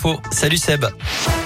Salut 0.00 0.58
Seb. 0.58 1.39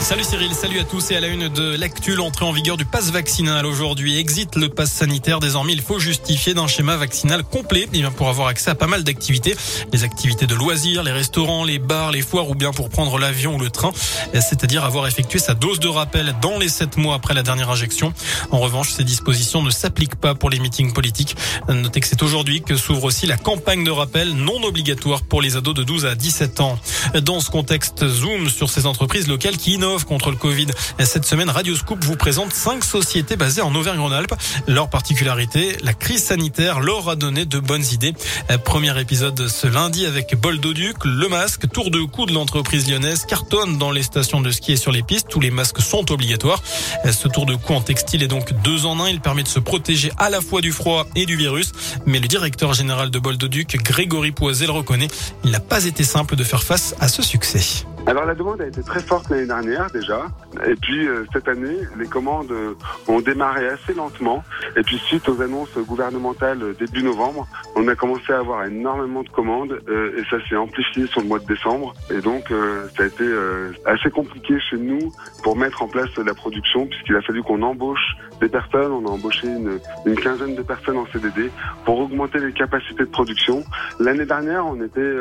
Salut 0.00 0.24
Cyril, 0.24 0.54
salut 0.54 0.78
à 0.78 0.84
tous 0.84 1.10
et 1.10 1.16
à 1.16 1.20
la 1.20 1.26
une 1.26 1.48
de 1.48 1.76
l'actu, 1.76 2.14
l'entrée 2.14 2.44
en 2.44 2.52
vigueur 2.52 2.76
du 2.76 2.84
pass 2.84 3.10
vaccinal 3.10 3.66
aujourd'hui. 3.66 4.16
Exit 4.16 4.56
le 4.56 4.68
pass 4.68 4.90
sanitaire. 4.90 5.40
Désormais, 5.40 5.72
il 5.72 5.82
faut 5.82 5.98
justifier 5.98 6.54
d'un 6.54 6.66
schéma 6.66 6.96
vaccinal 6.96 7.42
complet 7.42 7.82
et 7.82 7.86
bien 7.86 8.10
pour 8.10 8.28
avoir 8.28 8.48
accès 8.48 8.70
à 8.70 8.74
pas 8.74 8.86
mal 8.86 9.04
d'activités. 9.04 9.54
Les 9.92 10.04
activités 10.04 10.46
de 10.46 10.54
loisirs, 10.54 11.02
les 11.02 11.12
restaurants, 11.12 11.64
les 11.64 11.78
bars, 11.78 12.12
les 12.12 12.22
foires 12.22 12.48
ou 12.48 12.54
bien 12.54 12.70
pour 12.70 12.88
prendre 12.88 13.18
l'avion 13.18 13.56
ou 13.56 13.58
le 13.58 13.70
train. 13.70 13.90
C'est-à-dire 14.32 14.84
avoir 14.84 15.06
effectué 15.06 15.40
sa 15.40 15.54
dose 15.54 15.80
de 15.80 15.88
rappel 15.88 16.34
dans 16.40 16.58
les 16.58 16.68
7 16.68 16.96
mois 16.96 17.16
après 17.16 17.34
la 17.34 17.42
dernière 17.42 17.68
injection. 17.68 18.14
En 18.50 18.60
revanche, 18.60 18.92
ces 18.92 19.04
dispositions 19.04 19.62
ne 19.62 19.70
s'appliquent 19.70 20.16
pas 20.16 20.34
pour 20.34 20.48
les 20.48 20.60
meetings 20.60 20.92
politiques. 20.92 21.36
Notez 21.68 22.00
que 22.00 22.06
c'est 22.06 22.22
aujourd'hui 22.22 22.62
que 22.62 22.76
s'ouvre 22.76 23.04
aussi 23.04 23.26
la 23.26 23.36
campagne 23.36 23.84
de 23.84 23.90
rappel 23.90 24.32
non 24.32 24.62
obligatoire 24.62 25.22
pour 25.22 25.42
les 25.42 25.56
ados 25.56 25.74
de 25.74 25.82
12 25.82 26.06
à 26.06 26.14
17 26.14 26.60
ans. 26.60 26.78
Dans 27.20 27.40
ce 27.40 27.50
contexte, 27.50 28.06
zoom 28.08 28.48
sur 28.48 28.70
ces 28.70 28.86
entreprises 28.86 29.26
locales 29.26 29.56
qui 29.56 29.74
innovent 29.74 29.87
contre 29.96 30.30
le 30.30 30.36
Covid. 30.36 30.66
Cette 30.98 31.24
semaine, 31.24 31.48
Radio 31.48 31.74
Scoop 31.74 32.04
vous 32.04 32.16
présente 32.16 32.52
cinq 32.52 32.84
sociétés 32.84 33.36
basées 33.36 33.62
en 33.62 33.74
Auvergne-Rhône-Alpes. 33.74 34.34
Leur 34.66 34.90
particularité, 34.90 35.76
la 35.82 35.94
crise 35.94 36.24
sanitaire 36.24 36.80
leur 36.80 37.08
a 37.08 37.16
donné 37.16 37.46
de 37.46 37.58
bonnes 37.58 37.84
idées. 37.92 38.12
Premier 38.64 38.98
épisode 39.00 39.48
ce 39.48 39.66
lundi 39.66 40.04
avec 40.04 40.34
Boldoduc, 40.36 40.96
le 41.04 41.28
masque, 41.28 41.70
tour 41.72 41.90
de 41.90 42.02
cou 42.02 42.26
de 42.26 42.32
l'entreprise 42.32 42.88
lyonnaise, 42.88 43.24
cartonne 43.26 43.78
dans 43.78 43.90
les 43.90 44.02
stations 44.02 44.40
de 44.40 44.50
ski 44.50 44.72
et 44.72 44.76
sur 44.76 44.92
les 44.92 45.02
pistes. 45.02 45.28
Tous 45.30 45.40
les 45.40 45.50
masques 45.50 45.80
sont 45.80 46.10
obligatoires. 46.12 46.62
Ce 47.10 47.28
tour 47.28 47.46
de 47.46 47.54
cou 47.54 47.72
en 47.72 47.80
textile 47.80 48.22
est 48.22 48.28
donc 48.28 48.52
deux 48.62 48.84
en 48.84 49.00
un. 49.00 49.08
Il 49.08 49.20
permet 49.20 49.42
de 49.42 49.48
se 49.48 49.58
protéger 49.58 50.12
à 50.18 50.28
la 50.28 50.40
fois 50.40 50.60
du 50.60 50.72
froid 50.72 51.06
et 51.16 51.24
du 51.24 51.36
virus. 51.36 51.72
Mais 52.04 52.20
le 52.20 52.28
directeur 52.28 52.74
général 52.74 53.10
de 53.10 53.18
Boldoduc, 53.18 53.82
Grégory 53.82 54.32
Poiset, 54.32 54.66
le 54.66 54.72
reconnaît. 54.72 55.08
Il 55.44 55.50
n'a 55.50 55.60
pas 55.60 55.84
été 55.84 56.04
simple 56.04 56.36
de 56.36 56.44
faire 56.44 56.62
face 56.62 56.94
à 57.00 57.08
ce 57.08 57.22
succès. 57.22 57.86
Alors 58.08 58.24
la 58.24 58.34
demande 58.34 58.62
a 58.62 58.66
été 58.66 58.82
très 58.82 59.02
forte 59.02 59.28
l'année 59.28 59.44
dernière 59.44 59.90
déjà, 59.90 60.28
et 60.66 60.74
puis 60.76 61.06
euh, 61.06 61.26
cette 61.30 61.46
année 61.46 61.76
les 61.98 62.06
commandes 62.06 62.50
euh, 62.50 62.72
ont 63.06 63.20
démarré 63.20 63.68
assez 63.68 63.92
lentement, 63.92 64.42
et 64.76 64.82
puis 64.82 64.96
suite 65.08 65.28
aux 65.28 65.42
annonces 65.42 65.76
gouvernementales 65.76 66.74
début 66.78 67.02
novembre, 67.02 67.46
on 67.76 67.86
a 67.86 67.94
commencé 67.94 68.32
à 68.32 68.38
avoir 68.38 68.64
énormément 68.64 69.22
de 69.24 69.28
commandes, 69.28 69.78
euh, 69.90 70.18
et 70.18 70.24
ça 70.30 70.38
s'est 70.48 70.56
amplifié 70.56 71.06
sur 71.08 71.20
le 71.20 71.26
mois 71.26 71.38
de 71.38 71.44
décembre, 71.44 71.92
et 72.10 72.22
donc 72.22 72.44
ça 72.96 73.02
a 73.02 73.06
été 73.06 73.26
assez 73.84 74.08
compliqué 74.08 74.58
chez 74.58 74.78
nous 74.78 75.12
pour 75.42 75.56
mettre 75.56 75.82
en 75.82 75.88
place 75.88 76.08
la 76.16 76.32
production, 76.32 76.86
puisqu'il 76.86 77.14
a 77.14 77.20
fallu 77.20 77.42
qu'on 77.42 77.60
embauche 77.60 78.16
des 78.40 78.48
personnes, 78.48 78.90
on 78.90 79.04
a 79.04 79.10
embauché 79.10 79.48
une, 79.48 79.80
une, 80.06 80.14
quinzaine 80.14 80.54
de 80.54 80.62
personnes 80.62 80.96
en 80.96 81.06
CDD 81.12 81.50
pour 81.84 81.98
augmenter 81.98 82.38
les 82.38 82.52
capacités 82.52 83.04
de 83.04 83.10
production. 83.10 83.64
L'année 84.00 84.24
dernière, 84.24 84.64
on 84.66 84.80
était 84.80 85.12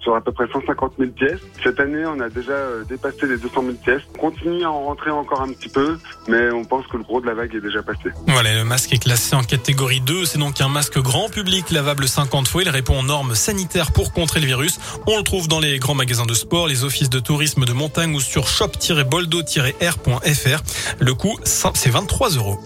sur 0.00 0.14
à 0.14 0.20
peu 0.22 0.32
près 0.32 0.46
150 0.46 0.92
000 0.98 1.10
pièces. 1.10 1.40
Cette 1.62 1.80
année, 1.80 2.05
on 2.06 2.20
a 2.20 2.28
déjà 2.28 2.52
euh, 2.52 2.84
dépassé 2.84 3.26
les 3.26 3.36
200 3.36 3.62
000 3.62 3.74
pièces. 3.74 4.02
On 4.14 4.18
continue 4.18 4.64
à 4.64 4.70
en 4.70 4.84
rentrer 4.84 5.10
encore 5.10 5.42
un 5.42 5.52
petit 5.52 5.68
peu, 5.68 5.98
mais 6.28 6.52
on 6.52 6.64
pense 6.64 6.86
que 6.86 6.96
le 6.96 7.02
gros 7.02 7.20
de 7.20 7.26
la 7.26 7.34
vague 7.34 7.54
est 7.54 7.60
déjà 7.60 7.82
passé. 7.82 8.10
Voilà, 8.26 8.54
le 8.54 8.64
masque 8.64 8.92
est 8.92 8.98
classé 8.98 9.36
en 9.36 9.42
catégorie 9.42 10.00
2. 10.00 10.24
C'est 10.24 10.38
donc 10.38 10.60
un 10.60 10.68
masque 10.68 11.00
grand 11.00 11.28
public 11.28 11.70
lavable 11.70 12.08
50 12.08 12.48
fois. 12.48 12.62
Il 12.62 12.68
répond 12.68 13.00
aux 13.00 13.04
normes 13.04 13.34
sanitaires 13.34 13.92
pour 13.92 14.12
contrer 14.12 14.40
le 14.40 14.46
virus. 14.46 14.78
On 15.06 15.16
le 15.16 15.22
trouve 15.22 15.48
dans 15.48 15.60
les 15.60 15.78
grands 15.78 15.94
magasins 15.94 16.26
de 16.26 16.34
sport, 16.34 16.66
les 16.66 16.84
offices 16.84 17.10
de 17.10 17.20
tourisme 17.20 17.64
de 17.64 17.72
montagne 17.72 18.14
ou 18.14 18.20
sur 18.20 18.48
shop-boldo-r.fr. 18.48 20.62
Le 21.00 21.14
coût, 21.14 21.38
c'est 21.44 21.90
23 21.90 22.30
euros. 22.30 22.58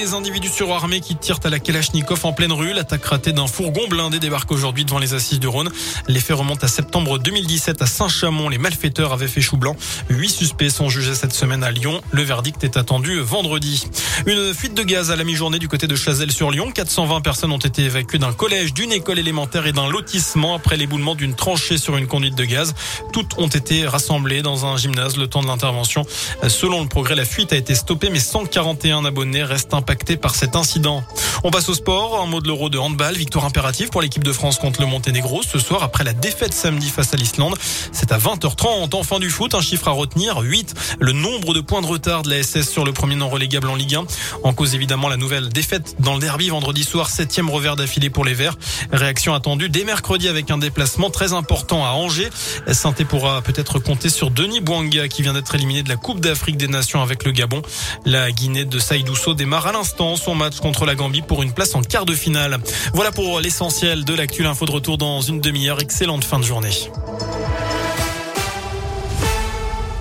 Des 0.00 0.14
individus 0.14 0.48
surarmés 0.48 1.00
qui 1.00 1.14
tirent 1.16 1.38
à 1.44 1.50
la 1.50 1.60
Kalachnikov 1.60 2.24
en 2.24 2.32
pleine 2.32 2.52
rue. 2.52 2.72
L'attaque 2.72 3.04
ratée 3.04 3.32
d'un 3.32 3.46
fourgon 3.46 3.86
blindé 3.88 4.18
débarque 4.18 4.50
aujourd'hui 4.50 4.84
devant 4.84 4.98
les 4.98 5.12
assises 5.14 5.38
du 5.38 5.46
Rhône. 5.46 5.70
Les 6.08 6.18
faits 6.18 6.36
remontent 6.36 6.64
à 6.64 6.68
septembre 6.68 7.18
2017 7.18 7.82
à 7.82 7.86
Saint-Chamond. 7.86 8.48
Les 8.48 8.58
malfaiteurs 8.58 9.12
avaient 9.12 9.28
fait 9.28 9.42
chou 9.42 9.58
blanc. 9.58 9.76
Huit 10.08 10.30
suspects 10.30 10.70
sont 10.70 10.88
jugés 10.88 11.14
cette 11.14 11.32
semaine 11.32 11.62
à 11.62 11.70
Lyon. 11.70 12.00
Le 12.10 12.22
verdict 12.22 12.64
est 12.64 12.76
attendu 12.76 13.20
vendredi. 13.20 13.84
Une 14.26 14.54
fuite 14.54 14.74
de 14.74 14.82
gaz 14.82 15.10
à 15.10 15.16
la 15.16 15.24
mi-journée 15.24 15.58
du 15.58 15.68
côté 15.68 15.86
de 15.86 15.94
Chazelles-sur-Lyon. 15.94 16.72
420 16.72 17.20
personnes 17.20 17.52
ont 17.52 17.58
été 17.58 17.82
évacuées 17.82 18.18
d'un 18.18 18.32
collège, 18.32 18.74
d'une 18.74 18.92
école 18.92 19.18
élémentaire 19.18 19.66
et 19.66 19.72
d'un 19.72 19.88
lotissement 19.88 20.54
après 20.54 20.76
l'éboulement 20.76 21.14
d'une 21.14 21.34
tranchée 21.34 21.76
sur 21.76 21.96
une 21.96 22.06
conduite 22.06 22.34
de 22.34 22.44
gaz. 22.44 22.74
Toutes 23.12 23.38
ont 23.38 23.48
été 23.48 23.86
rassemblées 23.86 24.42
dans 24.42 24.66
un 24.66 24.76
gymnase 24.76 25.16
le 25.16 25.28
temps 25.28 25.42
de 25.42 25.48
l'intervention. 25.48 26.04
Selon 26.48 26.80
le 26.82 26.88
progrès, 26.88 27.14
la 27.14 27.24
fuite 27.24 27.52
a 27.52 27.56
été 27.56 27.74
stoppée, 27.74 28.10
mais 28.10 28.20
141 28.20 29.04
abonnés 29.04 29.44
restent 29.44 29.74
impacté 29.82 30.16
par 30.16 30.36
cet 30.36 30.54
incident. 30.54 31.02
On 31.44 31.50
passe 31.50 31.68
au 31.68 31.74
sport. 31.74 32.22
Un 32.22 32.26
mot 32.26 32.40
de 32.40 32.46
l'euro 32.46 32.68
de 32.68 32.78
handball. 32.78 33.16
Victoire 33.16 33.44
impérative 33.44 33.90
pour 33.90 34.00
l'équipe 34.00 34.22
de 34.22 34.32
France 34.32 34.58
contre 34.58 34.80
le 34.80 34.86
Monténégro 34.86 35.42
ce 35.42 35.58
soir 35.58 35.82
après 35.82 36.04
la 36.04 36.12
défaite 36.12 36.52
samedi 36.52 36.88
face 36.88 37.14
à 37.14 37.16
l'Islande. 37.16 37.56
C'est 37.90 38.12
à 38.12 38.18
20h30. 38.18 38.94
En 38.94 39.02
fin 39.02 39.18
du 39.18 39.28
foot, 39.28 39.54
un 39.54 39.60
chiffre 39.60 39.88
à 39.88 39.90
retenir. 39.90 40.38
8. 40.38 40.74
Le 41.00 41.12
nombre 41.12 41.52
de 41.52 41.60
points 41.60 41.82
de 41.82 41.86
retard 41.86 42.22
de 42.22 42.30
la 42.30 42.42
SS 42.42 42.70
sur 42.70 42.84
le 42.84 42.92
premier 42.92 43.16
non 43.16 43.28
relégable 43.28 43.68
en 43.68 43.74
Ligue 43.74 43.96
1. 43.96 44.04
En 44.44 44.52
cause 44.52 44.76
évidemment 44.76 45.08
la 45.08 45.16
nouvelle 45.16 45.48
défaite 45.48 45.96
dans 45.98 46.14
le 46.14 46.20
derby 46.20 46.48
vendredi 46.48 46.84
soir. 46.84 47.10
Septième 47.10 47.50
revers 47.50 47.74
d'affilée 47.74 48.10
pour 48.10 48.24
les 48.24 48.34
Verts. 48.34 48.56
Réaction 48.92 49.34
attendue 49.34 49.68
dès 49.68 49.82
mercredi 49.82 50.28
avec 50.28 50.50
un 50.52 50.58
déplacement 50.58 51.10
très 51.10 51.32
important 51.32 51.84
à 51.84 51.90
Angers. 51.90 52.30
saint 52.70 52.92
pourra 52.92 53.42
peut-être 53.42 53.80
compter 53.80 54.10
sur 54.10 54.30
Denis 54.30 54.60
Bouanga 54.60 55.08
qui 55.08 55.22
vient 55.22 55.32
d'être 55.32 55.54
éliminé 55.54 55.82
de 55.82 55.88
la 55.88 55.96
Coupe 55.96 56.20
d'Afrique 56.20 56.56
des 56.56 56.68
Nations 56.68 57.02
avec 57.02 57.24
le 57.24 57.32
Gabon. 57.32 57.62
La 58.04 58.30
Guinée 58.30 58.64
de 58.64 58.78
Saïdousso 58.78 59.34
démarre 59.34 59.66
à 59.66 59.72
l'instant 59.72 60.14
son 60.14 60.36
match 60.36 60.60
contre 60.60 60.86
la 60.86 60.94
Gambie 60.94 61.22
pour 61.32 61.42
une 61.42 61.54
place 61.54 61.74
en 61.74 61.80
quart 61.80 62.04
de 62.04 62.14
finale. 62.14 62.58
Voilà 62.92 63.10
pour 63.10 63.40
l'essentiel 63.40 64.04
de 64.04 64.12
l'actu. 64.12 64.44
Info 64.44 64.66
de 64.66 64.70
retour 64.70 64.98
dans 64.98 65.22
une 65.22 65.40
demi-heure. 65.40 65.80
Excellente 65.80 66.24
fin 66.24 66.38
de 66.38 66.44
journée. 66.44 66.68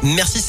Merci. 0.04 0.44